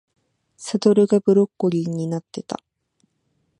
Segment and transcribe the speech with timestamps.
[0.57, 2.59] サドルがブロッコリーになってた